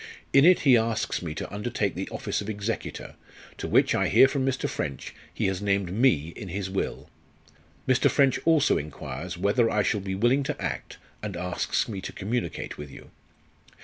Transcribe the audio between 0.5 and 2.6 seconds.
he asks me to undertake the office of